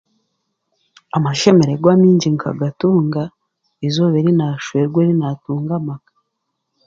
[1.17, 3.21] Amashemeregwa amaingi ngagatunga
[3.85, 6.13] eizooba eri naashwerwa eri naatunga amaka